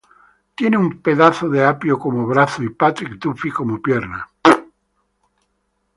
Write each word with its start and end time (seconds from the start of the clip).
Tiene 0.55 0.79
un 0.79 0.99
pedazo 1.03 1.47
de 1.47 1.63
apio 1.63 1.99
como 1.99 2.25
brazo 2.25 2.63
y 2.63 2.69
Patrick 2.71 3.19
Duffy 3.19 3.51
como 3.51 3.79
pierna. 3.79 4.27